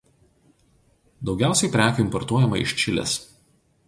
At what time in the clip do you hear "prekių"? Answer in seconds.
1.75-2.05